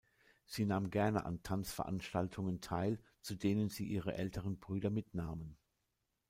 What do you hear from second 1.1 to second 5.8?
an Tanzveranstaltungen teil, zu denen sie ihre älteren Brüder mitnahmen.